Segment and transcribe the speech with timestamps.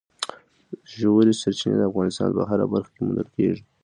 [0.97, 3.63] ژورې سرچینې د افغانستان په هره برخه کې موندل کېږي.